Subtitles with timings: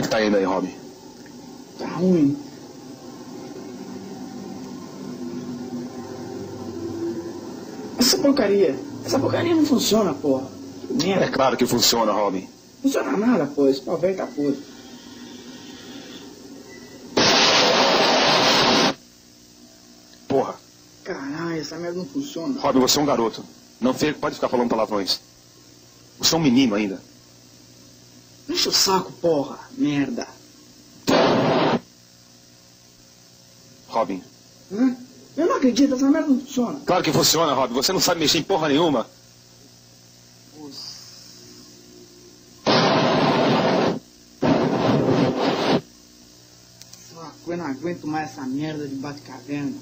[0.00, 0.74] é que tá indo aí, Robin?
[1.78, 2.36] Tá ruim.
[7.98, 8.78] Essa porcaria.
[9.04, 10.50] Essa porcaria não funciona, porra.
[10.90, 11.24] Merda.
[11.24, 12.40] É claro que funciona, Robin.
[12.40, 13.68] Não funciona nada, pô.
[13.68, 14.62] Esse pau velho tá podre.
[20.26, 20.54] Porra.
[21.04, 22.60] Caralho, essa merda não funciona.
[22.60, 23.44] Robin, você é um garoto.
[23.80, 25.20] Não pode ficar falando palavrões.
[26.18, 27.02] Você é um menino ainda.
[28.50, 29.60] Enche o saco, porra.
[29.78, 30.26] Merda.
[33.88, 34.20] Robin.
[34.72, 34.96] Hã?
[35.36, 36.80] Eu não acredito, essa merda não funciona.
[36.84, 37.74] Claro que funciona, Robin.
[37.74, 39.06] Você não sabe mexer em porra nenhuma.
[47.14, 49.78] Saco, eu não aguento mais essa merda de bate-caverna.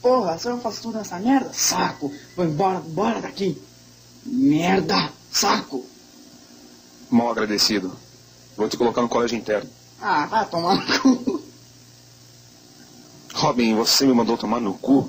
[0.00, 1.52] Porra, só eu faço tudo nessa merda?
[1.52, 2.10] Saco.
[2.34, 3.60] Vou embora, bora daqui.
[4.24, 5.12] Merda.
[5.30, 5.84] Saco.
[7.10, 7.96] Mal agradecido.
[8.56, 9.68] Vou te colocar no colégio interno.
[10.00, 11.42] Ah, vai tomar no cu.
[13.34, 15.08] Robin, você me mandou tomar no cu?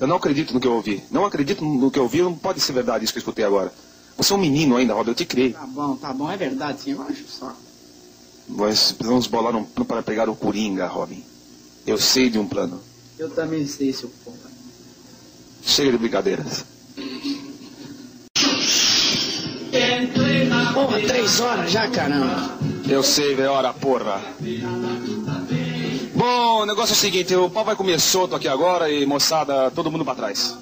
[0.00, 1.02] Eu não acredito no que eu ouvi.
[1.10, 2.22] Não acredito no que eu ouvi.
[2.22, 3.72] Não pode ser verdade isso que eu escutei agora.
[4.16, 5.10] Você é um menino ainda, Robin.
[5.10, 5.52] Eu te criei.
[5.52, 7.54] Tá bom, tá bom, é verdade sim, eu acho só.
[8.48, 11.24] Nós precisamos bolar um plano para pegar o Coringa, Robin.
[11.86, 12.80] Eu sei de um plano.
[13.18, 14.50] Eu também sei, seu porra.
[15.62, 16.64] Chega de brincadeiras.
[20.74, 22.50] Porra, três horas já, caramba.
[22.88, 24.20] Eu sei, velho, ora, porra.
[26.14, 29.70] Bom, o negócio é o seguinte, o pau vai comer solto aqui agora e, moçada,
[29.70, 30.56] todo mundo pra trás.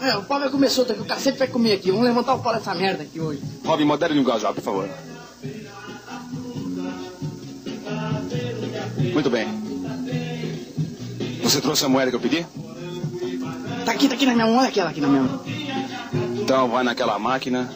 [0.00, 1.90] É, o pau vai comer solto aqui, o cacete vai comer aqui.
[1.90, 3.42] Vamos levantar o pau dessa merda aqui hoje.
[3.64, 4.88] Robin, modere o linguajar, por favor.
[9.12, 9.48] Muito bem.
[11.42, 12.46] Você trouxe a moeda que eu pedi?
[13.84, 15.40] Tá aqui, tá aqui na minha mão, olha aquela aqui na minha mão.
[16.40, 17.68] Então vai naquela máquina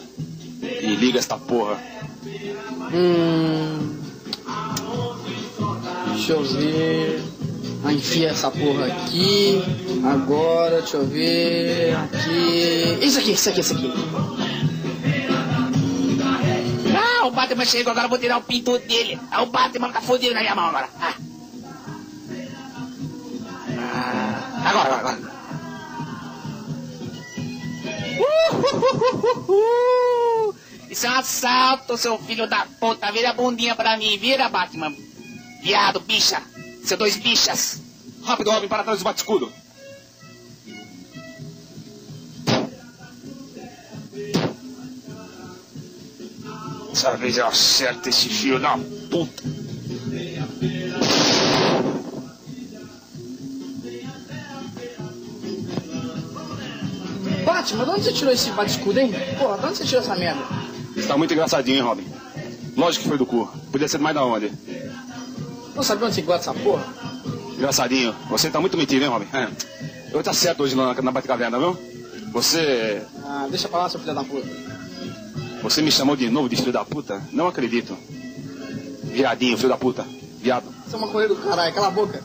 [0.81, 1.77] e liga esta porra.
[2.93, 3.95] Hum.
[6.13, 7.23] Deixa eu ver.
[7.83, 9.61] Ah, enfia essa porra aqui.
[10.03, 11.95] Agora, deixa eu ver.
[11.95, 12.97] Aqui.
[13.01, 13.93] Isso aqui, isso aqui, isso aqui.
[16.97, 19.19] Ah, o Batman chegou, agora vou tirar o pinto dele.
[19.29, 20.89] Ah, o Batman tá fudido na minha mão agora.
[20.99, 21.13] Ah.
[23.77, 25.35] Ah, agora, agora, agora.
[28.17, 30.04] Uhuhuhuhu.
[30.95, 33.11] Isso é um assalto, seu filho da puta.
[33.11, 34.95] Vira a bundinha pra mim, vira, Batman.
[35.61, 36.41] Viado, bicha.
[36.85, 37.81] Seu dois bichas.
[38.23, 39.51] Rápido, Robin, para trás do bate-escudo.
[46.91, 48.77] Dessa vez eu acerto esse filho da
[49.11, 49.43] puta.
[57.43, 59.11] Batman, de onde você tirou esse bate-escudo, hein?
[59.37, 60.64] Porra, de onde você tirou essa merda?
[60.95, 62.05] Você tá muito engraçadinho, hein, Robin?
[62.75, 63.47] Lógico que foi do cu.
[63.71, 64.51] Podia ser mais da onde?
[65.75, 66.85] Não sabia onde você guarda essa porra?
[67.53, 68.15] Engraçadinho.
[68.29, 69.27] Você tá muito metido, hein, Robin?
[69.33, 69.49] É.
[70.11, 71.77] Eu tá certo hoje na, na Batcaverna, viu?
[72.31, 73.01] Você.
[73.23, 74.47] Ah, deixa pra lá, seu filho da puta.
[75.61, 77.21] Você me chamou de novo de filho da puta?
[77.31, 77.97] Não acredito.
[79.03, 80.05] Viadinho, filho da puta.
[80.39, 80.65] Viado.
[80.85, 82.23] Você é uma correia do caralho, cala a boca.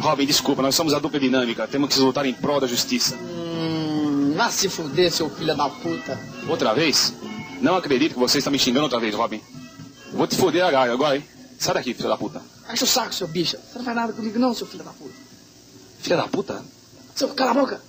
[0.00, 1.66] Robin, desculpa, nós somos a dupla dinâmica.
[1.66, 3.16] Temos que lutar em prol da justiça.
[3.16, 6.18] Hum, vá se fuder, seu filho da puta.
[6.48, 7.12] Outra vez?
[7.60, 9.40] Não acredito que você está me xingando outra vez, Robin.
[10.12, 11.24] Vou te foder agora, agora, hein?
[11.58, 12.42] Sai daqui, filho da puta.
[12.66, 13.56] Acha o saco, seu bicho.
[13.56, 15.14] Você não faz nada comigo não, seu filho da puta.
[16.00, 16.64] Filha da puta?
[17.14, 17.82] Seu, cala a boca.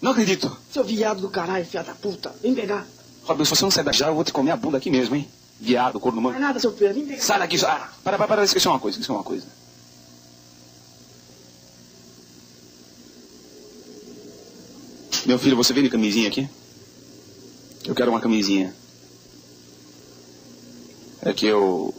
[0.00, 0.56] Não acredito.
[0.72, 2.32] Seu viado do caralho, filho da puta.
[2.40, 2.86] Vem pegar.
[3.24, 5.16] Robin, se você não sair daqui já, eu vou te comer a bunda aqui mesmo,
[5.16, 5.28] hein?
[5.58, 6.46] Viado, corno Não faz mano.
[6.46, 6.94] nada, seu filho.
[6.94, 7.20] Vem pegar.
[7.22, 9.46] Sai daqui, ah, para, para, para, esqueci uma coisa, esqueci uma coisa.
[15.26, 16.48] Meu filho, você vende camisinha aqui?
[17.84, 18.74] Eu quero uma camisinha.
[21.22, 21.94] É que eu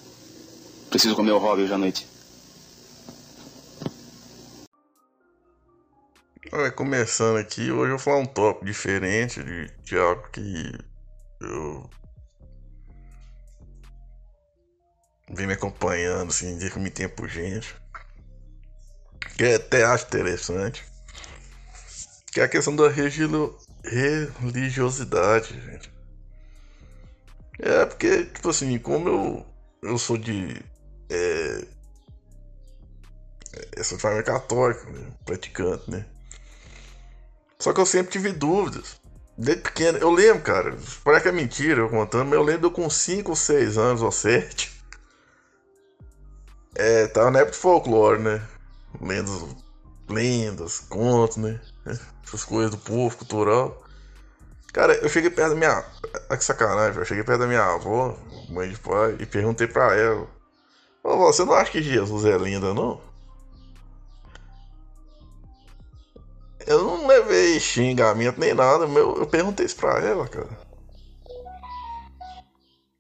[0.90, 2.08] preciso comer o Robin hoje à noite.
[6.52, 10.72] Olha, começando aqui, hoje eu vou falar um tópico diferente de, de algo que
[11.40, 11.88] eu
[15.30, 17.74] vem me acompanhando assim, desde que me tenho por gente.
[19.38, 20.84] Que até acho interessante.
[22.34, 26.01] Que é a questão da religiosidade, gente.
[27.62, 29.46] É porque, tipo assim, como eu,
[29.84, 30.60] eu sou de.
[31.10, 31.66] É,
[33.84, 36.06] sou de família católica, né, praticante, né?
[37.60, 39.00] Só que eu sempre tive dúvidas.
[39.38, 40.76] Desde pequeno, eu lembro, cara.
[41.04, 44.02] Parece que é mentira eu contando, mas eu lembro eu com 5 ou 6 anos
[44.02, 44.72] ou 7.
[46.76, 48.42] É, tava na época de folclore, né?
[49.00, 49.46] Lendas,
[50.10, 51.60] lendas contos, né?
[52.26, 53.84] Essas coisas do povo cultural.
[54.74, 55.86] Cara, eu cheguei perto da minha.
[56.30, 58.18] Ah, que sacanagem, eu cheguei perto da minha avó,
[58.50, 60.28] mãe de pai, e perguntei pra ela:
[61.04, 63.02] Ô, você não acha que Jesus é linda, não?
[66.68, 70.50] Eu não levei xingamento nem nada, meu, eu perguntei isso pra ela, cara.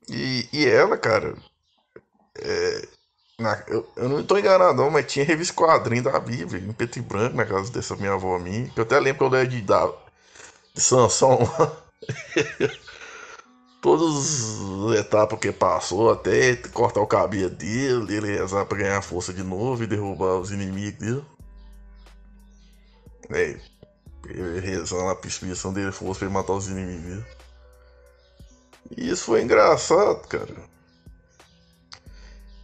[0.09, 1.35] E, e ela, cara,
[2.37, 2.87] é,
[3.39, 7.01] na, eu, eu, não tô enganado, mas tinha revista quadrinho da Bíblia, em preto e
[7.01, 9.61] branco, na casa dessa minha avó minha, que eu até lembro que eu dei de,
[9.61, 9.93] da, de
[10.75, 11.39] Sansão
[13.81, 14.59] Todas
[14.91, 19.41] as etapas que passou, até cortar o cabelo dele, ele rezar pra ganhar força de
[19.41, 21.25] novo e derrubar os inimigos dele.
[23.31, 23.57] É,
[24.59, 27.25] rezando a perspiração dele força pra matar os inimigos dele.
[28.95, 30.53] E isso foi engraçado, cara.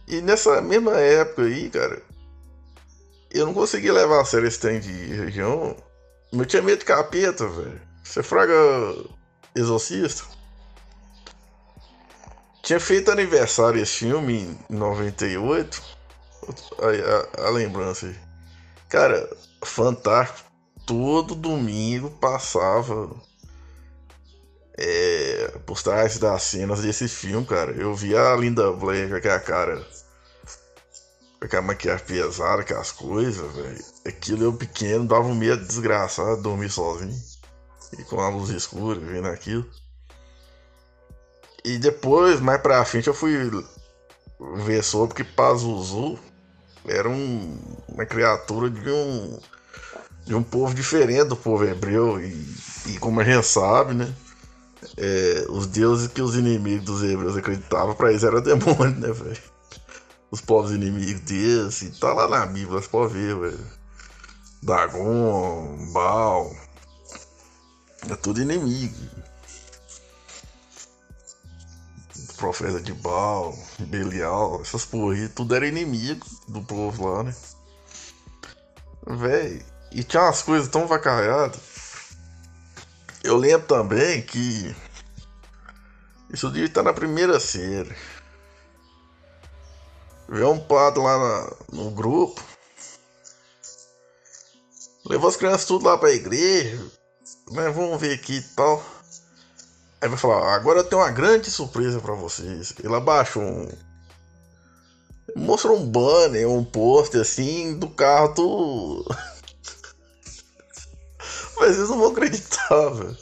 [0.06, 2.00] E nessa mesma época aí, cara,
[3.30, 5.76] eu não conseguia levar a sério esse trem de região.
[6.32, 7.87] Eu tinha medo de capeta, velho.
[8.08, 8.54] Você fraga
[9.54, 10.24] Exorcista?
[12.62, 15.82] Tinha feito aniversário esse filme em 98.
[16.78, 18.16] A, a, a lembrança aí.
[18.88, 19.28] Cara,
[19.62, 20.48] fantástico.
[20.86, 23.14] Todo domingo passava
[24.78, 27.72] é, por trás das cenas desse filme, cara.
[27.72, 29.86] Eu via a Linda Blair com aquela cara.
[31.38, 33.84] Com aquela maquiagem pesada, com as coisas, velho.
[34.06, 37.37] Aquilo eu pequeno dava um medo desgraçado dormir sozinho.
[37.96, 39.68] E com a luz escura, vendo aquilo.
[41.64, 43.50] E depois, mais pra frente, eu fui
[44.64, 46.18] ver sobre que Pazuzu
[46.86, 47.58] era um,
[47.88, 49.38] uma criatura de um
[50.28, 52.54] de um povo diferente do povo hebreu e,
[52.86, 54.14] e como a gente sabe, né?
[54.96, 59.42] É, os deuses que os inimigos dos hebreus acreditavam para eles era demônio, né, velho?
[60.30, 63.66] Os povos inimigos deles, e tá lá na Bíblia, você pode ver, velho.
[64.62, 66.54] Dagon, Baal,
[68.10, 68.94] é tudo inimigo.
[72.36, 77.34] Profeta de Baal, Belial, essas porra aí, tudo era inimigo do povo lá, né?
[79.06, 81.58] Véi, e tinha umas coisas tão vacalhadas.
[83.24, 84.74] Eu lembro também que.
[86.30, 87.96] Isso devia estar na primeira série.
[90.28, 92.42] Veio um padre lá na, no grupo.
[95.06, 96.97] Levou as crianças tudo lá pra igreja.
[97.50, 98.84] Mas vamos ver aqui e tal.
[100.00, 102.72] Aí vai falar, agora eu tenho uma grande surpresa para vocês.
[102.82, 103.68] Ele abaixou um.
[105.36, 109.04] Mostrou um banner, um pôster assim do carro.
[111.58, 113.16] Mas vocês não vão acreditar, velho.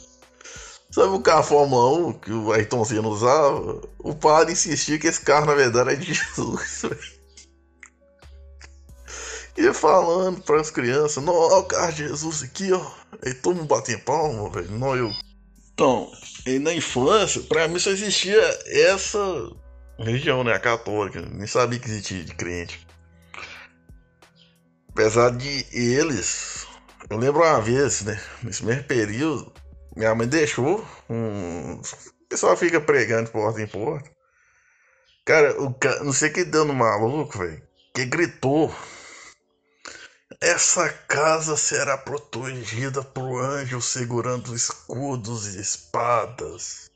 [0.91, 3.81] Sabe o carro Fórmula 1 que o Ayrton Senna usava?
[3.99, 7.17] O padre insistia que esse carro na verdade é de Jesus, velho.
[9.57, 12.91] Ia falando para as crianças, não, o carro de Jesus aqui, ó.
[13.25, 14.69] Aí todo mundo batia palma, velho.
[14.71, 15.11] Não eu.
[15.73, 16.11] Então,
[16.45, 19.19] e na infância, pra mim só existia essa
[19.97, 20.53] religião, né?
[20.53, 21.21] A católica.
[21.21, 22.85] Nem sabia que existia de crente.
[24.89, 26.67] Apesar de eles.
[27.09, 28.19] Eu lembro uma vez, né?
[28.43, 29.51] Nesse mesmo período,
[29.95, 31.73] minha mãe deixou um.
[31.73, 34.09] O pessoal fica pregando porta em porta.
[35.25, 36.03] Cara, o ca...
[36.03, 37.61] não sei que deu no maluco, velho.
[37.93, 38.73] Que gritou
[40.39, 46.89] essa casa será protegida por anjos segurando escudos e espadas.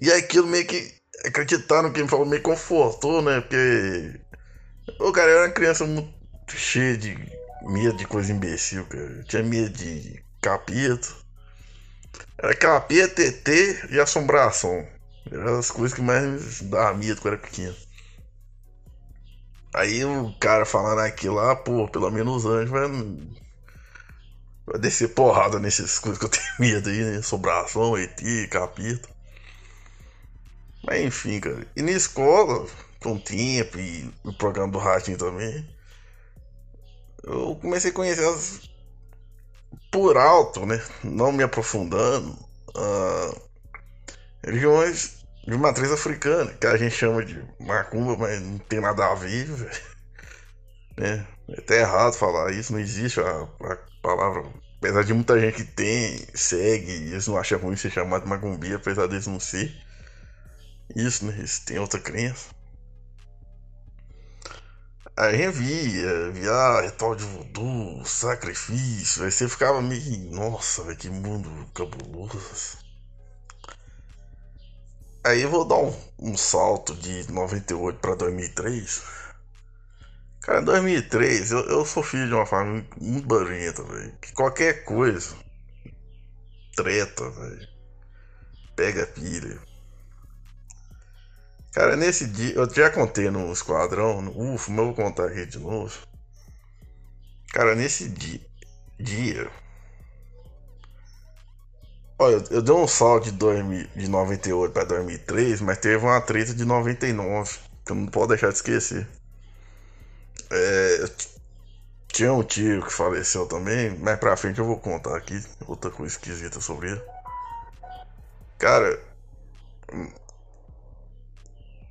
[0.00, 0.92] E aquilo meio que
[1.24, 3.40] acreditaram que me falou, meio confortou, né?
[3.40, 4.20] Porque.
[5.00, 6.12] O cara era uma criança muito
[6.48, 7.16] cheia de
[7.62, 9.04] medo de coisa imbecil, cara.
[9.04, 11.08] Eu tinha medo de capeta.
[12.38, 13.48] Era capeta, ET
[13.90, 14.86] e assombração.
[15.30, 17.74] Eram as coisas que mais dava medo quando era pequeno.
[19.74, 22.88] Aí o cara falando aquilo lá, pô, pelo menos anjo vai,
[24.66, 27.22] vai descer porrada nessas coisas que eu tenho medo aí, né?
[27.22, 29.08] Sobração, ET, capeta.
[30.86, 31.66] Mas enfim, cara.
[31.76, 32.66] E na escola,
[33.02, 35.68] com o tempo e o programa do Ratinho também,
[37.24, 38.60] eu comecei a conhecer as
[39.90, 40.80] por alto, né?
[41.02, 42.32] Não me aprofundando.
[42.76, 43.40] Uh,
[44.44, 49.14] religiões de matriz africana, que a gente chama de macumba, mas não tem nada a
[49.14, 49.48] ver.
[50.96, 51.26] Né?
[51.48, 54.44] É até errado falar isso, não existe a, a, palavra.
[54.78, 58.74] Apesar de muita gente que tem, segue, eles não acham ruim ser chamado de macumbi,
[58.74, 59.74] apesar deles não ser.
[60.94, 61.34] Isso, né?
[61.36, 62.54] Eles têm outra crença.
[65.16, 71.48] Aí gente via, via ritual de voodoo, sacrifício, aí você ficava meio, nossa, que mundo
[71.72, 72.83] cabuloso.
[75.26, 79.02] Aí eu vou dar um, um salto de 98 para 2003.
[80.42, 84.12] Cara, em 2003 eu, eu sou filho de uma família muito barulhenta, velho.
[84.20, 85.34] Que qualquer coisa,
[86.76, 87.68] treta, velho.
[88.76, 89.58] pega pilha.
[91.72, 95.58] Cara, nesse dia, eu já contei no esquadrão, no mas eu vou contar aqui de
[95.58, 96.06] novo.
[97.52, 98.10] Cara, nesse
[98.98, 99.50] dia
[102.18, 106.54] olha, eu dei um salto de, 2000, de 98 para 2003, mas teve uma treta
[106.54, 109.06] de 99, que eu não posso deixar de esquecer.
[110.50, 111.04] É,
[112.08, 116.14] tinha um tio que faleceu também, mais pra frente eu vou contar aqui outra coisa
[116.14, 117.02] esquisita sobre ele.
[118.58, 118.98] Cara,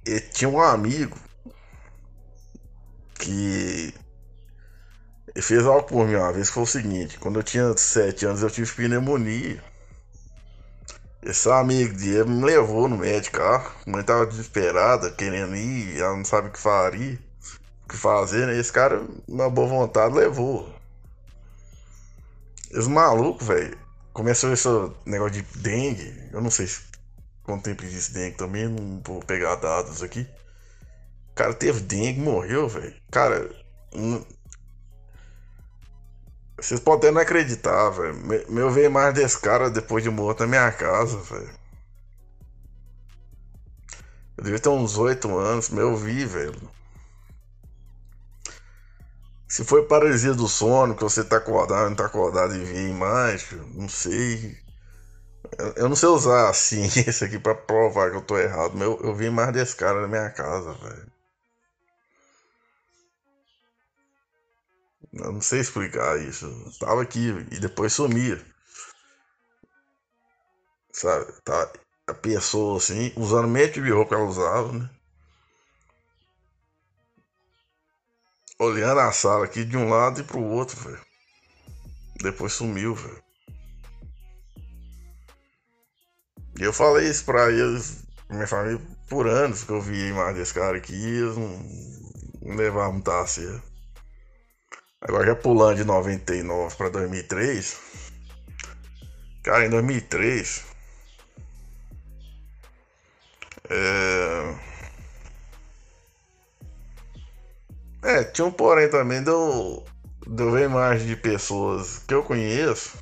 [0.05, 1.17] ele tinha um amigo
[3.19, 3.93] que
[5.41, 8.43] fez algo por mim uma vez que foi o seguinte, quando eu tinha 7 anos
[8.43, 9.72] eu tive pneumonia.
[11.25, 13.61] Esse amigo dele me levou no médico, ó.
[13.85, 17.19] Mãe tava desesperada, querendo ir, ela não sabe o que faria
[17.93, 18.57] que fazer, né?
[18.57, 20.73] Esse cara, na boa vontade, levou.
[22.71, 23.77] Esse maluco, velho,
[24.11, 24.67] começou esse
[25.05, 26.29] negócio de dengue.
[26.31, 26.81] Eu não sei se
[27.43, 30.27] quanto tempo existe dengue também, não vou pegar dados aqui.
[31.31, 32.95] O cara teve dengue, morreu, velho.
[33.11, 33.49] Cara.
[36.63, 38.15] Vocês podem não acreditar, velho.
[38.49, 41.49] Meu veio mais desse cara depois de morto na minha casa, velho.
[44.37, 46.55] Eu devia ter uns oito anos, meu vi, velho.
[49.47, 53.59] Se foi paralisia do sono, que você tá acordado, não tá acordado e vê imagem,
[53.75, 54.57] não sei.
[55.75, 58.99] Eu não sei usar a ciência aqui pra provar que eu tô errado, mas eu,
[59.03, 61.12] eu vi mais desse cara na minha casa, velho.
[65.13, 66.45] Eu não sei explicar isso.
[66.45, 68.43] Eu tava aqui e depois sumia.
[70.91, 71.31] Sabe?
[71.43, 71.71] Tá,
[72.07, 74.89] a pessoa assim, usando o tipo de roupa que ela usava, né?
[78.63, 81.01] olhando a sala aqui de um lado e pro outro, velho.
[82.21, 83.23] Depois sumiu, velho.
[86.59, 88.79] E eu falei isso pra eles, minha família,
[89.09, 93.09] por anos que eu vi a imagem desse cara aqui, eles não, não levavam muito
[93.11, 93.72] a.
[95.03, 97.77] Agora já pulando de 99 pra 2003.
[99.43, 100.63] Cara, em 2003.
[103.69, 104.73] É
[108.03, 109.85] É, tinha um porém também deu,
[110.27, 112.97] deu ver imagem de pessoas que eu conheço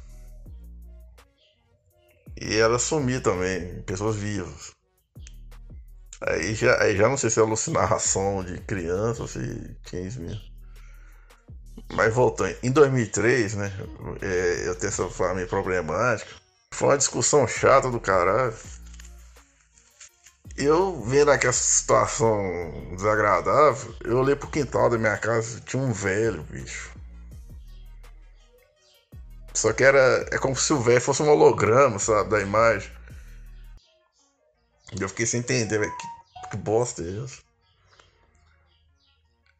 [2.40, 4.72] e ela sumir também, pessoas vivas.
[6.22, 10.22] Aí já, aí já não sei se é alucinação de criança ou se tinha isso
[10.22, 10.51] mesmo.
[11.94, 13.74] Mas voltando, em 2003, né,
[14.22, 16.32] é, eu tenho essa família problemática.
[16.74, 18.56] Foi uma discussão chata do caralho
[20.58, 26.44] eu vendo aquela situação desagradável, eu olhei pro quintal da minha casa, tinha um velho,
[26.44, 26.92] bicho.
[29.54, 30.28] Só que era.
[30.32, 32.92] É como se o velho fosse um holograma, sabe, da imagem.
[34.98, 37.42] E eu fiquei sem entender, que, que bosta é essa?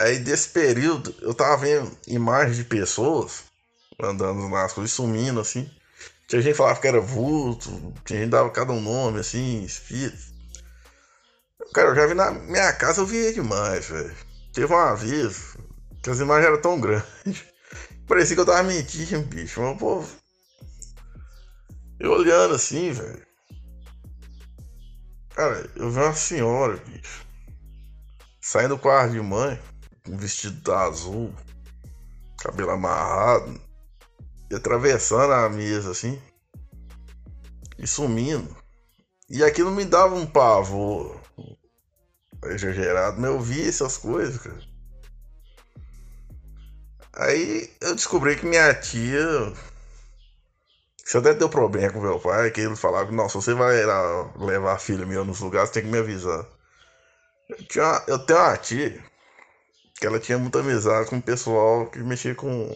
[0.02, 3.44] Aí desse período, eu tava vendo imagens de pessoas
[4.02, 5.70] andando nas coisas, sumindo assim.
[6.28, 7.70] Tinha gente que falava que era vulto,
[8.04, 10.32] tinha gente que dava cada um nome, assim, espírito.
[11.72, 14.16] Cara, eu já vi na minha casa, eu vi demais, velho.
[14.52, 15.56] Teve uma vez
[16.02, 17.06] que as imagens eram tão grandes.
[18.08, 19.62] Parecia que eu tava mentindo, bicho.
[19.62, 20.04] Mas, pô.
[22.00, 23.22] Eu olhando assim, velho.
[25.36, 27.24] Cara, eu vi uma senhora, bicho.
[28.42, 29.60] Saindo do quarto de mãe,
[30.08, 31.34] um vestido azul,
[32.38, 33.60] cabelo amarrado,
[34.50, 36.22] e atravessando a mesa assim,
[37.78, 38.56] e sumindo.
[39.30, 41.20] E aquilo me dava um pavor
[42.46, 44.72] exagerado, mas eu vi essas coisas, cara.
[47.14, 49.54] Aí eu descobri que minha tia.
[51.06, 53.84] Isso até deu problema com meu pai, que ele falava nossa, você vai
[54.38, 56.46] levar filho meu nos lugares, tem que me avisar.
[57.50, 59.11] Eu, tinha uma, eu tenho uma tia
[60.02, 62.76] que ela tinha muita amizade com o pessoal que mexia com.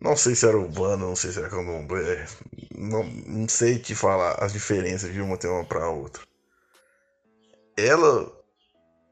[0.00, 2.26] Não sei se era urbano, não sei se era candomblé.
[2.74, 6.22] Não, não sei te falar as diferenças de uma ter uma pra outra
[7.86, 8.30] ela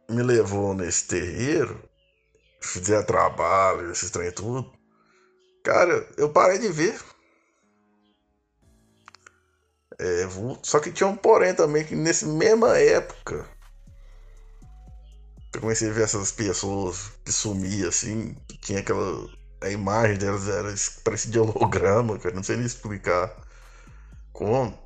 [0.09, 1.81] me levou nesse terreiro,
[2.61, 4.71] fizer trabalho, esses trem tudo.
[5.63, 6.99] Cara, eu parei de ver.
[9.99, 10.29] É,
[10.63, 13.45] só que tinha um porém também, que nessa mesma época
[15.59, 19.29] eu comecei a ver essas pessoas que sumiam assim, tinha aquela.
[19.61, 20.73] A imagem delas era
[21.03, 23.35] parecia de holograma, cara, não sei nem explicar
[24.33, 24.79] como.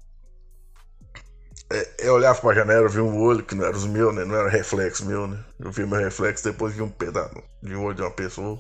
[1.71, 4.25] É, eu olhava pra janela, vi um olho que não era os meus, né?
[4.25, 5.45] Não era reflexo meu, né?
[5.59, 8.59] Eu vi meu reflexo, depois vi um pedaço de olho de uma pessoa.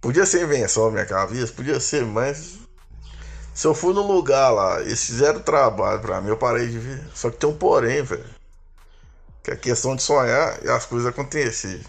[0.00, 2.58] Podia ser invenção minha cabeça, podia ser, mas.
[3.54, 7.08] Se eu fui no lugar lá, eles fizeram trabalho pra mim, eu parei de ver.
[7.14, 8.24] Só que tem um porém, velho.
[9.44, 11.84] Que é questão de sonhar e as coisas acontecerem.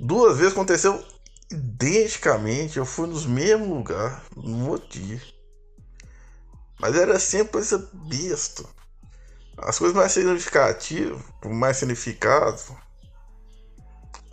[0.00, 1.04] Duas vezes aconteceu
[1.52, 5.22] identicamente, eu fui nos mesmos lugares, no dia.
[6.80, 8.64] Mas era sempre coisa besta.
[9.58, 12.60] As coisas mais significativas, mais significado,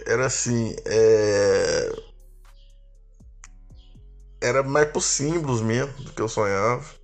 [0.05, 1.91] era assim, é...
[4.41, 7.00] era mais por símbolos mesmo do que eu sonhava.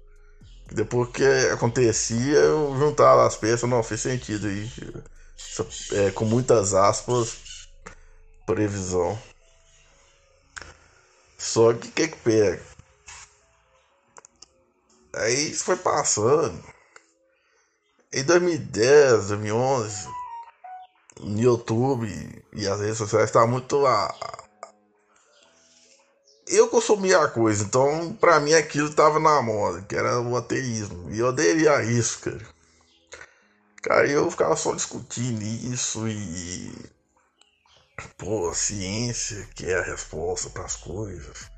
[0.72, 4.72] Depois que acontecia, eu juntava as peças, não fez sentido aí.
[5.94, 7.38] É, com muitas aspas,
[8.46, 9.18] previsão.
[11.38, 12.62] Só que o que que pega?
[15.16, 16.64] Aí isso foi passando.
[18.12, 20.08] Em 2010, 2011,
[21.20, 24.47] no YouTube e as redes sociais está muito a,
[26.50, 31.12] eu consumia a coisa, então pra mim aquilo tava na moda, que era o ateísmo.
[31.12, 32.46] E eu aderia isso, cara.
[33.82, 36.74] Cara, eu ficava só discutindo isso e.
[38.18, 41.50] Pô, ciência que é a resposta para as coisas.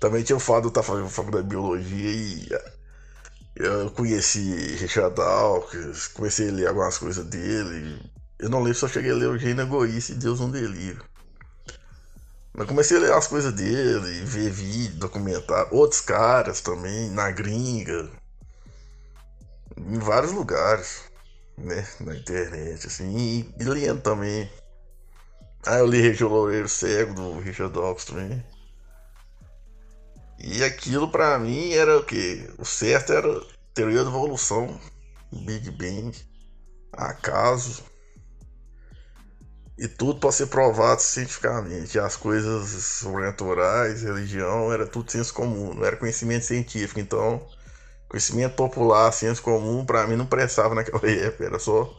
[0.00, 2.48] Também tinha o fato de eu estar fazendo faculdade de biologia e
[3.54, 8.00] eu conheci Richard Dawkins, comecei a ler algumas coisas dele.
[8.38, 11.04] Eu não lembro eu cheguei a ler o Gênio Egoísta e Deus não delírio.
[12.54, 18.10] Mas comecei a ler as coisas dele, ver vídeo, documentário, outros caras também, na gringa,
[19.76, 21.04] em vários lugares,
[21.56, 24.50] né, na internet, assim, e lendo também.
[25.64, 28.44] Ah, eu li Região Loureiro Cego, do Richard Dawkins também.
[30.38, 32.50] E aquilo para mim era o que?
[32.58, 33.28] O certo era
[33.72, 34.78] teoria da evolução,
[35.32, 36.12] Big Bang,
[36.92, 37.84] acaso,
[39.82, 41.98] e tudo para ser provado cientificamente.
[41.98, 47.00] As coisas sobrenaturais, religião, era tudo senso comum, não era conhecimento científico.
[47.00, 47.44] Então,
[48.08, 51.92] conhecimento popular, senso comum, para mim não prestava naquela época, era só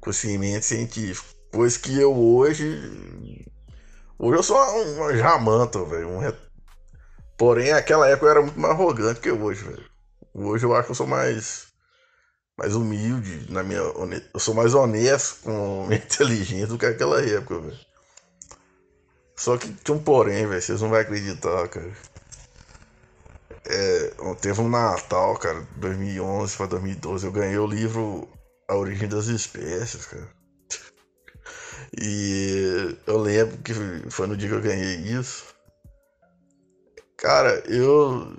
[0.00, 1.26] conhecimento científico.
[1.50, 3.44] Pois que eu hoje.
[4.16, 6.10] Hoje eu sou um jamanta, velho.
[6.10, 6.32] Um
[7.36, 9.84] Porém, naquela época eu era muito mais arrogante que hoje, velho.
[10.32, 11.66] Hoje eu acho que eu sou mais.
[12.56, 13.80] Mais humilde, na minha.
[13.80, 17.78] Eu sou mais honesto com minha inteligência do que aquela época, velho.
[19.36, 20.62] Só que tinha um porém, velho.
[20.62, 21.92] Vocês não vão acreditar, cara.
[23.66, 27.26] É, teve um Natal, cara, 2011 para 2012.
[27.26, 28.28] Eu ganhei o livro
[28.68, 30.28] A Origem das Espécies, cara.
[32.00, 33.72] E eu lembro que
[34.10, 35.44] foi no dia que eu ganhei isso.
[37.16, 38.36] Cara, eu.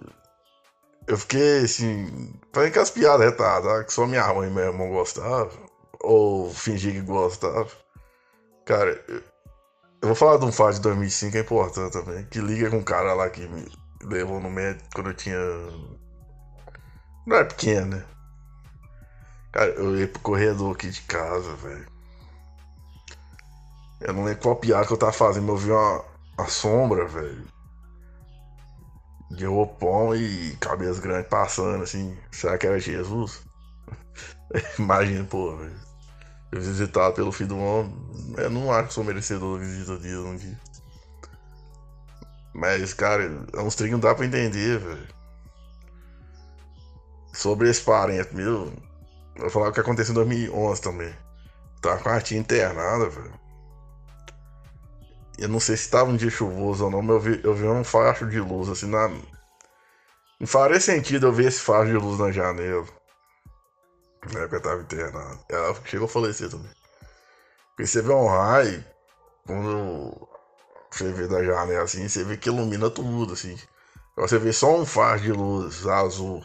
[1.08, 2.34] Eu fiquei assim.
[2.52, 5.66] Fazendo aquelas piadas retardadas que só minha mãe meu irmão gostavam.
[6.02, 7.70] Ou fingi que gostava.
[8.66, 9.22] Cara, eu,
[10.02, 12.26] vou falar de um fato de 2005 que é importante também.
[12.26, 13.66] Que liga com um cara lá que me
[14.04, 15.38] levou no médico quando eu tinha.
[17.28, 18.06] Não era pequeno, né?
[19.52, 21.88] Cara, eu ia pro corredor aqui de casa, velho.
[24.02, 26.04] Eu não lembro qual piada que eu tava fazendo, mas eu vi uma,
[26.38, 27.55] uma sombra, velho
[29.32, 32.18] de roupão e cabelos grandes passando assim.
[32.32, 33.42] Será que era Jesus?
[34.80, 35.58] Imagina, pô,
[36.54, 37.96] visitado pelo filho do homem.
[38.38, 40.60] Eu não acho que sou merecedor da visita dele um dia.
[42.54, 45.08] Mas, cara, é uns que não dá pra entender, velho.
[47.34, 48.72] Sobre esse parente meu,
[49.38, 51.14] vou falar o que aconteceu em 2011 também.
[51.82, 53.45] Tava com a tia internada, velho.
[55.38, 57.66] Eu não sei se estava um dia chuvoso ou não, mas eu vi, eu vi
[57.66, 59.10] um facho de luz assim na.
[60.40, 62.86] Não faria sentido eu ver esse facho de luz na janela.
[64.32, 65.40] Na época eu tava internado.
[65.50, 66.72] Ela chegou a falecer também.
[67.70, 68.84] Porque você vê um raio,
[69.46, 70.30] quando
[70.90, 73.58] você vê da janela assim, você vê que ilumina tudo, assim.
[74.16, 76.44] Você vê só um facho de luz azul.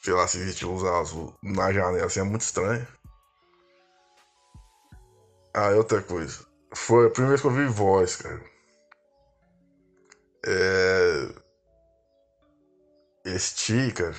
[0.00, 2.86] Sei lá se existe luz azul na janela, assim, é muito estranho.
[5.52, 6.53] Ah, outra coisa.
[6.74, 8.40] Foi a primeira vez que eu vi voz, cara.
[10.46, 11.28] É...
[13.24, 14.14] Este, cara.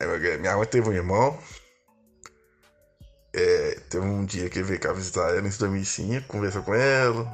[0.00, 1.38] É, minha mãe teve um irmão.
[3.32, 7.30] É, teve um dia que ele veio cá visitar ela em 2005, conversou com ela,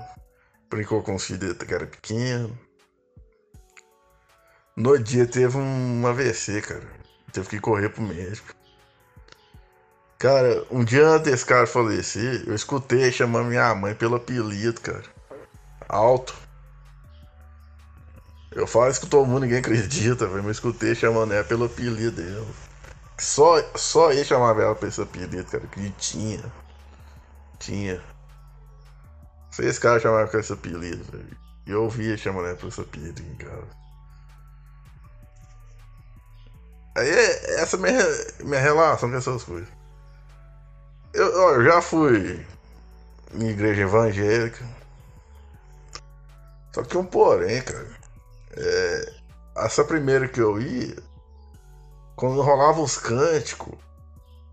[0.69, 2.59] brincou com os filhos que era pequeno.
[4.77, 6.87] No dia teve um AVC, cara.
[7.33, 8.56] Teve que correr pro médico.
[10.19, 15.05] Cara, um dia antes desse cara falecer, eu escutei chamando minha mãe pelo apelido, cara.
[15.89, 16.35] Alto.
[18.51, 20.39] Eu falo isso que todo mundo, ninguém acredita, velho.
[20.39, 22.47] Mas eu escutei chamando ela pelo apelido dela.
[23.19, 25.67] Só, só ele chamava ela esse apelido, cara.
[25.67, 26.43] Que tinha.
[27.59, 28.03] Tinha.
[29.51, 31.37] Sei esse cara chamava com esse apelido, velho.
[31.67, 33.69] E eu ouvia chamando por esse apelido em casa.
[36.97, 38.05] Aí essa é minha,
[38.45, 39.76] minha relação com essas coisas.
[41.17, 42.45] Eu, eu já fui
[43.35, 44.63] em igreja evangélica.
[46.75, 47.89] Só que um porém, cara.
[48.55, 49.15] É,
[49.57, 50.95] essa primeira que eu ia,
[52.15, 53.75] quando rolava os cânticos,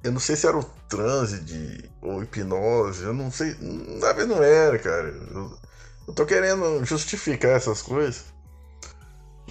[0.06, 3.58] eu não sei se era o transe de, ou hipnose, eu não sei.
[3.60, 5.10] Na verdade não era, cara.
[5.10, 5.58] Eu,
[6.08, 8.23] eu tô querendo justificar essas coisas.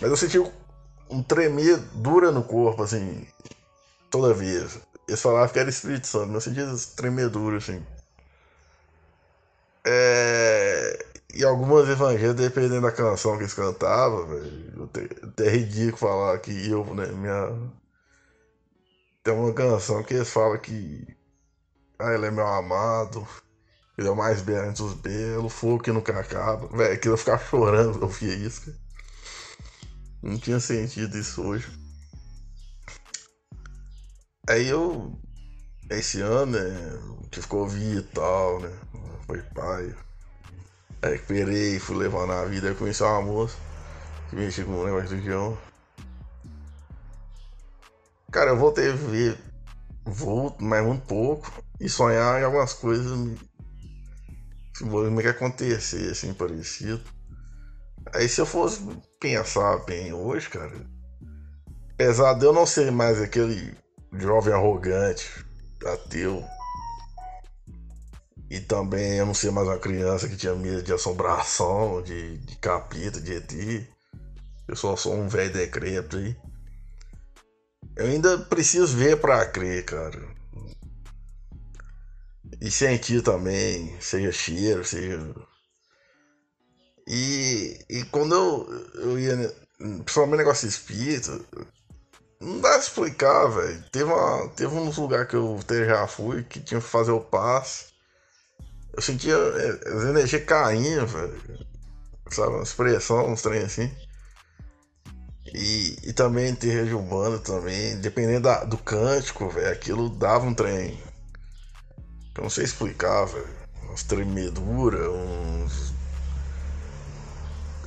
[0.01, 0.39] Mas eu senti
[1.11, 3.27] um tremer dura no corpo, assim,
[4.11, 4.81] toda vez.
[5.13, 7.85] Eles falavam que era Espírito Santo, mas eu sentia tremedura, assim.
[9.85, 11.07] É...
[11.35, 14.91] E algumas evangelhos, dependendo da canção que eles cantavam, velho,
[15.23, 17.73] até é ridículo falar que eu, né, minha.
[19.23, 21.07] Tem uma canção que eles falam que.
[21.99, 23.27] Ah, ele é meu amado,
[23.99, 26.69] ele é o mais belo entre os belos, fogo que nunca acaba.
[26.75, 28.79] Velho, aquilo eu ficava chorando, eu via isso, cara.
[30.23, 31.82] Não tinha sentido isso hoje.
[34.49, 35.19] Aí eu.
[35.91, 36.99] Esse ano, né?
[37.31, 38.71] Tive ouvir e tal, né?
[39.27, 39.95] Foi pai.
[41.03, 43.57] Aí recuperei, fui levar na vida, aí conheci uma moça
[44.31, 45.59] que mexia com o negócio de religião.
[48.31, 49.39] Cara, eu voltei a ver,
[50.07, 53.19] volto, mas muito pouco, e sonhar em algumas coisas
[54.81, 57.03] me que acontecer, assim, parecido.
[58.15, 58.81] Aí se eu fosse
[59.21, 60.73] pensar bem hoje, cara,
[61.93, 63.77] apesar de eu não ser mais aquele
[64.13, 65.45] jovem arrogante,
[65.87, 66.45] ateu,
[68.53, 72.57] e também eu não ser mais uma criança que tinha medo de assombração, de, de
[72.57, 73.89] capeta, de ET.
[74.69, 76.37] Eu só sou um velho decrépito aí.
[77.97, 80.21] Eu ainda preciso ver pra crer, cara.
[82.61, 85.35] E sentir também, seja cheiro, seja.
[87.09, 91.41] E, e quando eu, eu ia, principalmente negócio espírita,
[92.43, 93.85] não dá pra explicar, velho.
[93.93, 97.87] Teve, uma, teve uns lugares que eu já fui que tinha que fazer o passe.
[98.93, 101.41] Eu sentia é, as energias caindo, velho.
[102.31, 102.55] Sabe?
[102.55, 103.91] Uma expressão, uns trem assim.
[105.55, 110.55] E, e também ter de urbana também, dependendo da, do cântico, velho, aquilo dava um
[110.55, 111.01] trem.
[112.35, 113.49] Eu não sei explicar, velho.
[113.85, 115.95] Umas tremeduras, uns.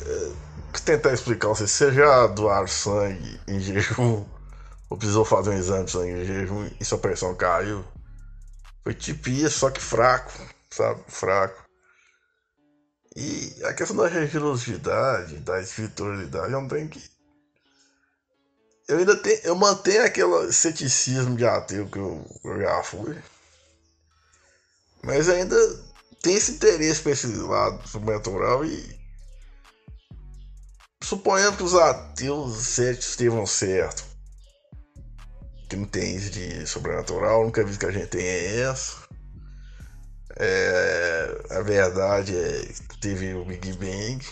[0.02, 0.32] É,
[0.86, 4.24] tentar explicar, você já doaram sangue em jejum
[4.96, 7.86] ou precisou fazer um exame de sangue em jejum e sua pressão caiu.
[8.82, 8.96] Foi
[9.28, 10.32] isso, só que fraco,
[10.70, 11.04] sabe?
[11.08, 11.64] Fraco.
[13.16, 17.02] E a questão da religiosidade, da espiritualidade, é um trem que.
[18.88, 19.40] Eu ainda tenho.
[19.44, 23.22] Eu mantenho aquele ceticismo de ateu que eu, eu já fui.
[25.04, 25.56] Mas ainda
[26.22, 29.06] tem esse interesse para esse lado sobrenatural e.
[31.04, 34.15] Suponhando que os ateus céticos estejam certo
[35.68, 39.06] que não tem isso de sobrenatural, a única vez que a gente tem é essa.
[40.38, 44.26] É, a verdade é que teve o Big Bang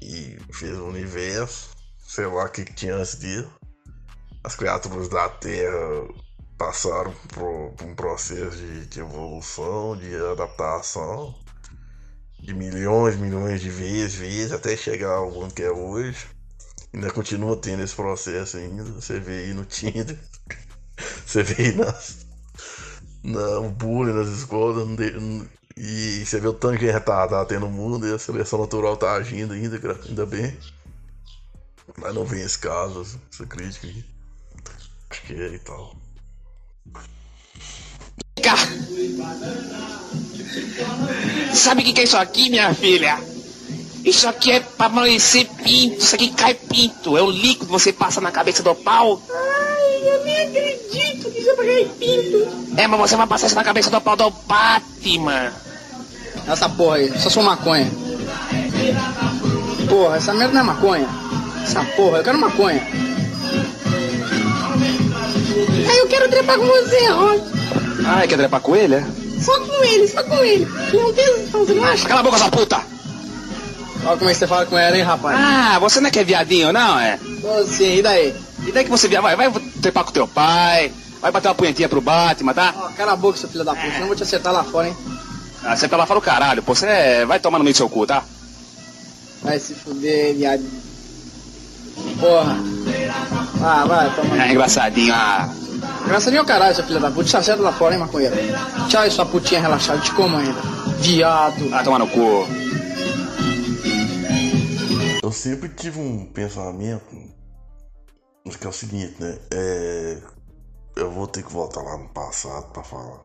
[0.00, 1.70] e fez o universo,
[2.06, 3.52] sei lá o que tinha antes disso.
[4.42, 6.08] As criaturas da Terra
[6.56, 11.34] passaram por, por um processo de, de, evolução, de adaptação,
[12.40, 16.26] de milhões, milhões de vezes, vezes, até chegar ao mundo que é hoje.
[16.92, 18.84] Ainda continua tendo esse processo ainda.
[18.84, 20.18] Você vê aí no Tinder.
[21.24, 22.26] Você vê aí nas,
[23.22, 24.88] na, o bullying nas escolas.
[25.76, 29.12] E você vê o tanque de retardado tendo no mundo e a seleção natural tá
[29.12, 30.58] agindo ainda, ainda bem.
[31.96, 34.04] Mas não vem esse caso, essa crítica aqui.
[35.10, 35.96] Acho que é e tal.
[41.54, 43.18] Sabe o que, que é isso aqui, minha filha?
[44.04, 47.16] Isso aqui é pra amanhecer pinto, isso aqui cai pinto.
[47.16, 49.20] É o líquido que você passa na cabeça do pau.
[49.30, 52.48] Ai, eu nem acredito que isso é pra cair pinto.
[52.76, 55.52] É, mas você vai passar isso na cabeça do pau do Batman.
[56.46, 57.90] Essa porra aí, só sou maconha.
[59.88, 61.08] Porra, essa merda não é maconha.
[61.62, 62.86] Essa porra, eu quero maconha.
[65.88, 67.40] Ai, eu quero trepar com você, Ron.
[68.06, 69.06] Ah, quer trepar com ele, é?
[69.40, 70.66] Só com ele, só com ele.
[70.92, 72.08] Não tem, você não acha?
[72.08, 72.97] Cala a boca, essa puta!
[74.04, 75.38] Olha como é que você fala com ela, hein, rapaz?
[75.38, 77.18] Ah, você não é que é viadinho, não, é?
[77.40, 78.34] Tô sim, e daí?
[78.66, 79.50] E daí que você via, vai, vai
[79.82, 82.74] trepar com teu pai, vai bater uma punhetinha pro Batman, tá?
[82.76, 83.90] Ó, cala a boca, seu filho da puta, é.
[83.90, 84.96] senão eu vou te acertar lá fora, hein?
[85.64, 87.26] Ah, você lá fora o caralho, pô, você é...
[87.26, 88.22] vai tomar no meio do seu cu, tá?
[89.42, 90.64] Vai se fuder, viado.
[92.20, 92.56] Porra.
[93.60, 94.42] Ah, vai, toma.
[94.42, 95.48] É engraçadinho, ah.
[96.04, 98.36] Engraçadinho é o caralho, seu filho da puta, te acerta lá fora, hein, maconheiro?
[98.88, 100.60] Tchau, sua putinha relaxada, te como ainda.
[100.98, 101.68] Viado.
[101.72, 102.46] Ah, toma no cu.
[105.28, 107.04] Eu sempre tive um pensamento
[108.58, 109.38] que é o seguinte, né?
[109.52, 110.22] É,
[110.96, 113.22] eu vou ter que voltar lá no passado para falar.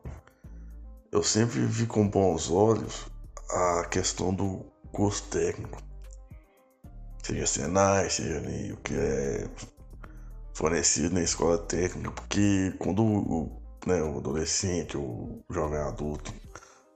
[1.10, 3.06] Eu sempre vi com bons olhos
[3.48, 5.82] a questão do curso técnico.
[7.22, 8.38] Seja Senai, seja
[8.74, 9.48] o que é
[10.52, 16.34] fornecido na escola técnica, porque quando o, né, o adolescente, o jovem adulto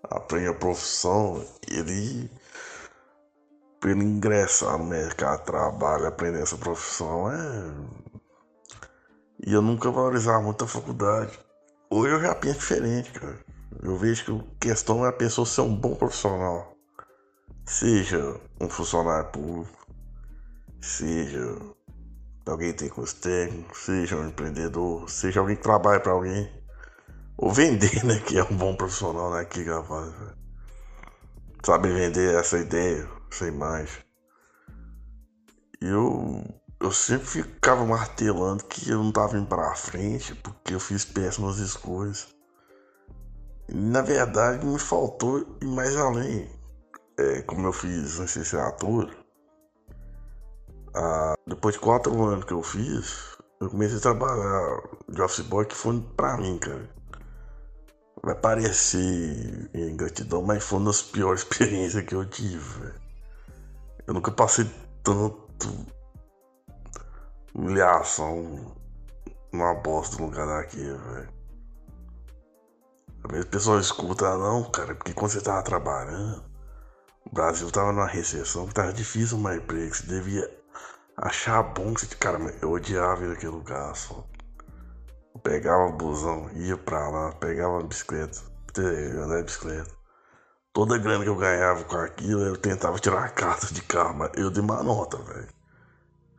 [0.02, 2.30] aprende a profissão, ele
[3.84, 7.74] ele ingressar no mercado de trabalho, aprender essa profissão, é.
[9.46, 11.38] E eu nunca valorizava muito a faculdade.
[11.88, 13.38] Hoje eu já penso diferente, cara.
[13.82, 16.74] Eu vejo que a questão é a pessoa ser um bom profissional.
[17.64, 19.86] Seja um funcionário público,
[20.80, 21.56] seja
[22.46, 26.50] alguém que tem curso técnico, seja um empreendedor, seja alguém que trabalha para alguém.
[27.36, 28.18] Ou vender, né?
[28.18, 29.44] Que é um bom profissional, né?
[29.44, 30.12] Que capaz.
[31.64, 33.90] Sabe vender essa ideia, sem mais.
[35.80, 36.44] Eu,
[36.80, 41.58] eu sempre ficava martelando que eu não tava indo pra frente porque eu fiz péssimas
[41.58, 42.28] escolhas.
[43.68, 46.50] E, na verdade, me faltou ir mais além.
[47.18, 49.12] É, como eu fiz licenciatura,
[50.94, 55.66] ah, depois de quatro anos que eu fiz, eu comecei a trabalhar de office boy
[55.66, 56.88] que foi pra mim, cara.
[58.22, 63.07] Vai parecer ingratidão, mas foi uma das piores experiências que eu tive, velho.
[64.08, 64.64] Eu nunca passei
[65.02, 65.86] tanto
[67.54, 68.74] humilhação
[69.52, 71.28] numa bosta do lugar daqui, velho.
[73.22, 76.42] Às pessoal escuta, não, cara, porque quando você tava trabalhando,
[77.26, 80.58] o Brasil tava numa recessão que tava difícil mais emprego, você devia
[81.14, 82.16] achar bom que você.
[82.16, 84.26] Cara, eu odiava ir naquele lugar só.
[85.34, 88.40] Eu pegava o busão, ia pra lá, pegava a bicicleta,
[88.78, 89.97] andava de bicicleta
[90.72, 94.14] toda a grana que eu ganhava com aquilo, eu tentava tirar a carta de carro,
[94.18, 95.48] mas eu dei uma nota, velho.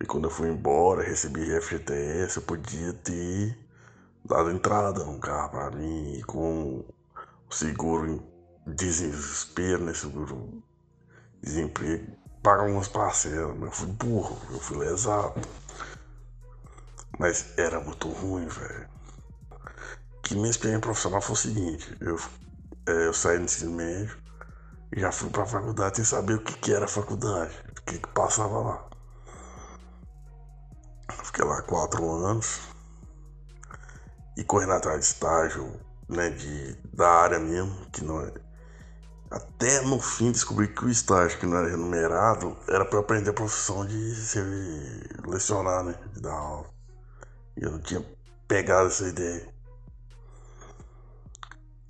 [0.01, 3.57] E quando eu fui embora, recebi FGTS, eu podia ter
[4.23, 6.85] dado entrada no carro pra mim, com
[7.49, 9.93] o seguro em desespero, né?
[9.93, 10.63] Seguro
[11.41, 15.41] desemprego, pagar umas parcelas, mas eu fui burro, eu fui lesado.
[17.17, 18.87] Mas era muito ruim, velho.
[20.23, 22.17] Que minha experiência profissional foi o seguinte, eu,
[22.91, 24.17] eu saí do ensino médio,
[24.95, 28.59] já fui pra faculdade sem saber o que, que era faculdade, o que, que passava
[28.59, 28.89] lá.
[31.23, 32.59] Fiquei lá quatro anos
[34.37, 38.33] e correndo atrás de estágio, né, de, da área mesmo, que não é.
[39.29, 43.33] Até no fim descobri que o estágio que não era remunerado era para aprender a
[43.33, 44.43] profissão de ser
[45.27, 45.93] lecionar, né?
[46.13, 46.65] De dar aula.
[47.55, 48.03] E eu não tinha
[48.47, 49.47] pegado essa ideia.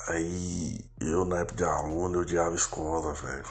[0.10, 3.46] Aí eu na época de aluno eu odiava escola, velho.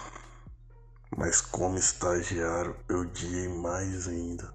[1.16, 4.52] Mas como estagiário eu odiei mais ainda.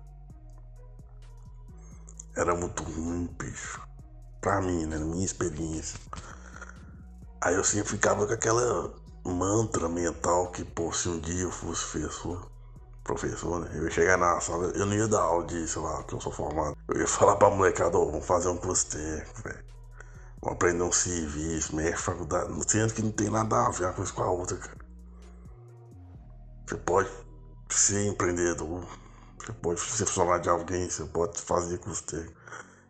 [2.35, 3.81] Era muito ruim, bicho.
[4.41, 4.97] Pra mim, né?
[4.97, 5.97] Na minha experiência.
[7.39, 8.93] Aí eu sempre ficava com aquela
[9.25, 12.51] mantra mental que, pô, se um dia eu fosse professor,
[13.01, 13.71] professor, né?
[13.75, 16.19] Eu ia chegar na sala, eu não ia dar aula de, sei lá, que eu
[16.19, 16.75] sou formado.
[16.89, 19.72] Eu ia falar pra molecada, ó, vamos fazer um curso técnico, velho.
[20.45, 22.51] Aprender um serviço, mexe faculdade.
[22.67, 24.77] Sendo que não tem nada a ver uma coisa com a outra, cara.
[26.67, 27.09] Você pode
[27.69, 28.85] ser empreendedor,
[29.37, 32.41] você pode ser funcionário de alguém, você pode fazer curso técnico.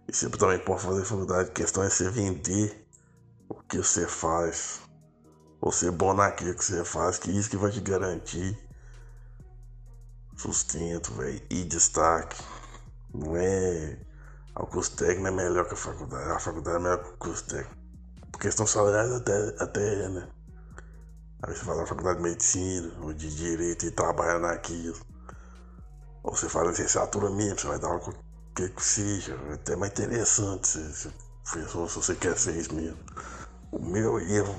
[0.07, 1.49] E você também pode fazer faculdade.
[1.49, 2.87] A questão é você vender
[3.49, 4.81] o que você faz.
[5.61, 8.57] Ou ser bom naquilo que você faz, que isso que vai te garantir
[10.35, 12.41] sustento, velho, e destaque.
[13.13, 13.97] Não é
[14.55, 16.31] o curso técnico é melhor que a faculdade.
[16.31, 17.75] A faculdade é melhor que o curso técnico.
[18.31, 20.27] Por questão salarial até, até é, né?
[21.41, 24.97] Aí você faz a faculdade de medicina ou de direito e trabalha naquilo.
[26.23, 28.13] Ou você faz licenciatura mesmo, você vai dar o
[28.55, 29.37] que que seja.
[29.49, 31.09] É até mais interessante se, se,
[31.43, 32.97] se você quer ser isso mesmo.
[33.71, 34.55] O meu erro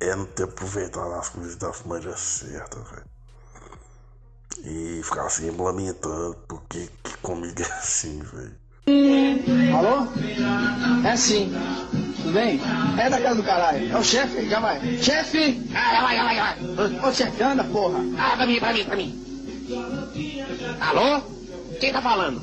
[0.00, 3.14] é não ter aproveitado as coisas da maneira certa, velho.
[4.62, 8.63] E ficar assim lamentando porque que comigo é assim, velho.
[8.86, 10.06] Alô?
[11.08, 11.50] É sim.
[12.16, 12.60] Tudo bem?
[12.98, 13.90] É da casa do caralho.
[13.90, 14.98] É o chefe, já vai.
[14.98, 15.62] Chefe!
[15.74, 17.08] Ah, já vai, já vai, já vai.
[17.08, 17.98] Ô chefe, anda, porra.
[18.18, 19.24] Ah, pra mim, pra mim, pra mim.
[20.80, 21.22] Alô?
[21.80, 22.42] Quem tá falando?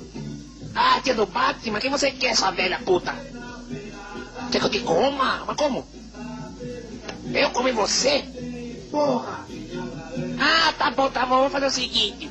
[0.74, 3.14] Ah, tia do Batman, quem você quer, sua velha puta?
[4.52, 5.44] Quer que eu te coma?
[5.46, 5.86] Mas como?
[7.34, 8.24] Eu comi você?
[8.90, 9.46] Porra!
[10.40, 12.31] Ah, tá bom, tá bom, vamos fazer o seguinte.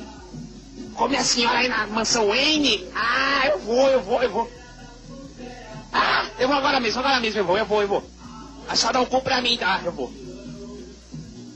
[1.01, 2.87] Come a senhora aí na mansão Wayne?
[2.93, 4.51] Ah, eu vou, eu vou, eu vou.
[5.91, 8.03] Ah, eu vou agora mesmo, agora mesmo eu vou, eu vou, eu vou.
[8.69, 9.81] A senhora dá um cu pra mim, tá?
[9.83, 10.13] Eu vou.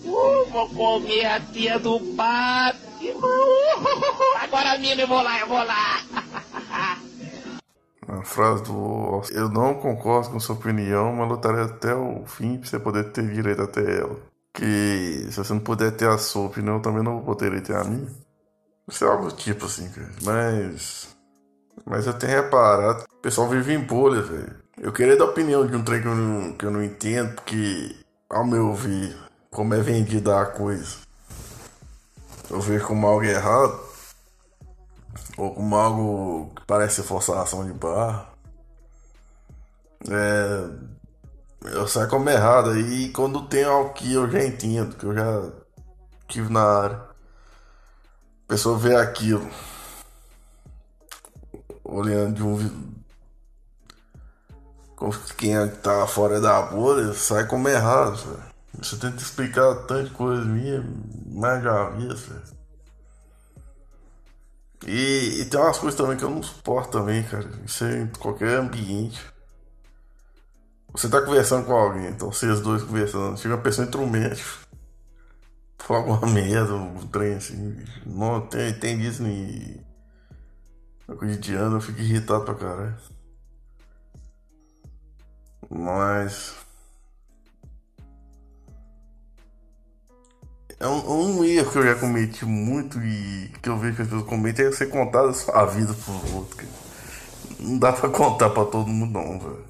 [0.03, 2.81] Uh, vou comer a tia do Batman.
[3.05, 6.01] Uh, agora mesmo eu vou lá, eu vou lá.
[8.07, 12.67] A frase do Eu não concordo com sua opinião, mas lutarei até o fim pra
[12.67, 14.17] você poder ter direito até ela.
[14.51, 17.75] Que se você não puder ter a sua opinião, eu também não vou poder ter
[17.75, 18.24] a minha.
[18.89, 20.11] É algo tipo assim, cara.
[20.23, 21.15] Mas.
[21.85, 24.55] Mas eu tenho reparado o pessoal vive em bolha, velho.
[24.77, 27.95] Eu queria dar opinião de um trem que eu não, que eu não entendo, porque,
[28.29, 29.17] ao meu ver,
[29.49, 30.97] como é vendida a coisa,
[32.49, 33.79] eu vejo como algo errado,
[35.37, 38.29] ou como algo que parece forçação de barra.
[40.09, 40.69] É,
[41.73, 45.51] eu saio como errado aí quando tem algo que eu já entendo, que eu já
[46.27, 47.04] tive na área.
[48.45, 49.49] A pessoa vê aquilo
[51.83, 52.95] olhando de um
[55.37, 58.17] quem é tá fora da bolha sai como errado?
[58.73, 60.83] Você tenta explicar tanta coisa minha,
[61.27, 62.07] mas já vi?
[64.87, 67.49] E, e, tem umas coisas também que eu não suporto também, cara.
[67.65, 69.19] Isso é em qualquer ambiente.
[70.91, 74.64] Você tá conversando com alguém, então vocês dois conversando, chega uma pessoa instrumento.
[75.85, 77.77] Fala alguma merda, um trem assim.
[78.07, 79.21] Não, tem, tem isso
[81.07, 82.97] no cotidiano, eu fico irritado pra caralho.
[85.69, 86.55] Mas.
[90.79, 94.07] É um, um, erro que eu já cometi muito e que eu vejo que as
[94.07, 96.67] pessoas cometem é você contar a vida pros outros.
[97.59, 99.65] Não dá pra contar pra todo mundo, não, velho.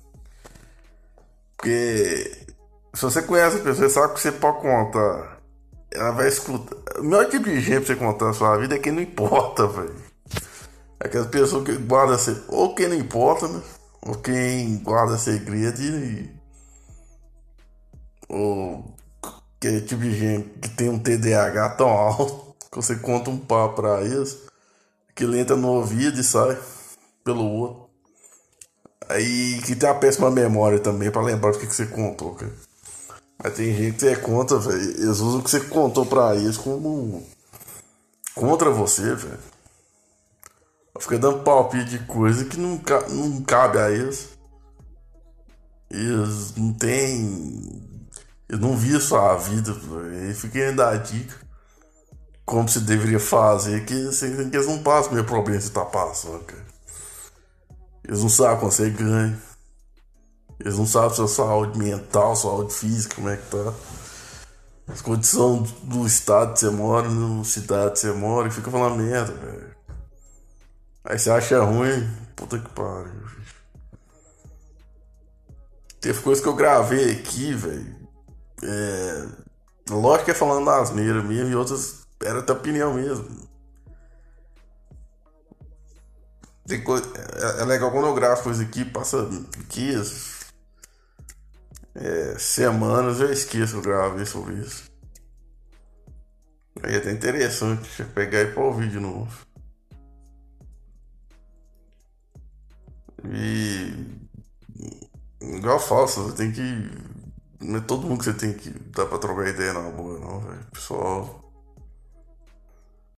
[1.58, 2.48] Porque
[2.94, 5.36] se você conhece a pessoa, sabe que você pode contar.
[5.96, 7.00] Ela vai escutar.
[7.00, 9.66] O melhor tipo de gente pra você contar a sua vida é quem não importa,
[9.68, 9.96] velho.
[11.00, 12.18] Aquelas pessoas que guardam.
[12.48, 13.62] Ou quem não importa, né?
[14.02, 16.30] Ou quem guarda segredo e.
[18.30, 18.96] Ou
[19.60, 23.82] que tipo de gente que tem um TDAH tão alto que você conta um papo
[23.82, 24.38] pra eles
[25.16, 26.58] que ele entra no ouvido e sai
[27.24, 27.86] pelo outro.
[29.08, 32.52] Aí que tem uma péssima memória também pra lembrar do que, que você contou, cara.
[33.42, 34.82] Mas tem gente que você conta, velho.
[34.82, 37.24] Eles usam o que você contou pra eles como.
[38.34, 39.40] contra você, velho.
[41.00, 44.30] Fica dando palpite de coisa que não, não cabe a eles.
[45.90, 47.84] Eles não têm.
[48.48, 49.76] Eu não vi só a vida,
[50.14, 51.46] ele fica ainda dar dica
[52.46, 55.84] como se deveria fazer, que, assim, que eles não passam o meu problema se tá
[55.84, 56.66] passando, cara.
[58.04, 59.36] Eles não sabem quando você ganha.
[60.60, 63.74] Eles não sabem sua saúde mental, saúde física, como é que tá.
[64.88, 68.98] As condições do estado que você mora, na cidade que você mora, e fica falando
[68.98, 69.76] merda, velho.
[71.04, 73.56] Aí você acha ruim, puta que pariu, gente.
[76.00, 77.96] Teve coisa que eu gravei aqui, velho.
[78.64, 79.28] É.
[79.90, 83.46] Lógico que é falando das asneira mesmo, e outras era da opinião mesmo.
[86.68, 89.30] Tem coisa, é, é legal quando eu gravo coisa aqui, passa
[89.70, 90.35] dias,
[91.96, 94.92] é, semanas, eu esqueço que eu gravei sobre isso.
[96.84, 99.46] Aí é até interessante pegar e pôr o vídeo novo.
[103.24, 103.94] E.
[105.42, 106.62] Igual falso, você tem que.
[107.62, 110.42] Não é todo mundo que você tem que dar pra trocar ideia na boa, não,
[110.42, 110.66] velho.
[110.72, 111.45] Pessoal.